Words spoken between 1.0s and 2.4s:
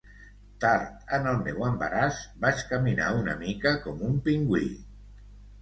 en el meu embaràs,